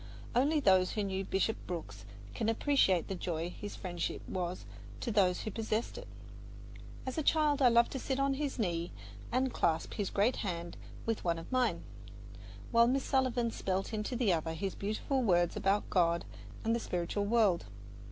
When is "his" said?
3.51-3.75, 8.33-8.57, 9.93-10.09, 14.55-14.73